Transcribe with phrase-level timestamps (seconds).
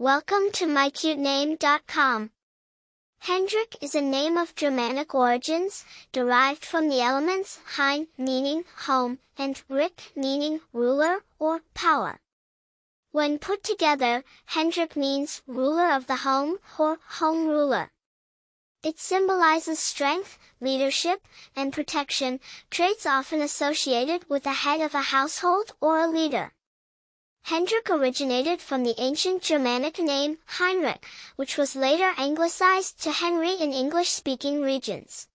[0.00, 2.30] Welcome to mycutename.com.
[3.18, 9.62] Hendrik is a name of Germanic origins, derived from the elements hein meaning home and
[9.68, 12.18] rik meaning ruler or power.
[13.12, 17.90] When put together, Hendrik means ruler of the home or home ruler.
[18.82, 22.40] It symbolizes strength, leadership, and protection,
[22.70, 26.54] traits often associated with the head of a household or a leader.
[27.42, 31.04] Hendrik originated from the ancient Germanic name Heinrich,
[31.36, 35.26] which was later anglicized to Henry in English-speaking regions.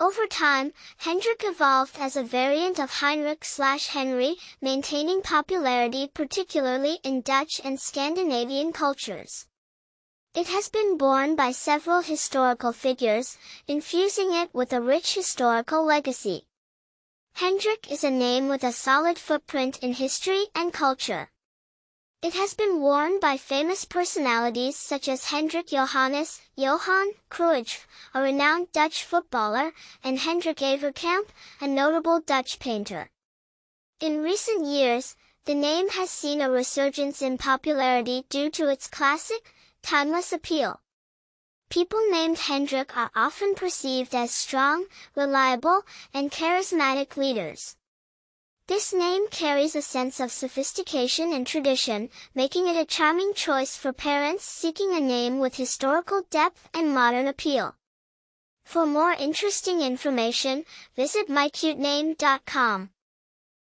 [0.00, 7.20] Over time, Hendrik evolved as a variant of Heinrich slash Henry, maintaining popularity particularly in
[7.20, 9.46] Dutch and Scandinavian cultures.
[10.34, 16.46] It has been borne by several historical figures, infusing it with a rich historical legacy.
[17.38, 21.30] Hendrik is a name with a solid footprint in history and culture.
[22.22, 28.70] It has been worn by famous personalities such as Hendrik Johannes, Johan Cruyff, a renowned
[28.70, 29.72] Dutch footballer,
[30.04, 33.10] and Hendrik Avercamp, a notable Dutch painter.
[33.98, 39.52] In recent years, the name has seen a resurgence in popularity due to its classic,
[39.82, 40.80] timeless appeal.
[41.70, 47.76] People named Hendrik are often perceived as strong, reliable, and charismatic leaders.
[48.66, 53.92] This name carries a sense of sophistication and tradition, making it a charming choice for
[53.92, 57.74] parents seeking a name with historical depth and modern appeal.
[58.64, 60.64] For more interesting information,
[60.96, 62.93] visit mycutename.com.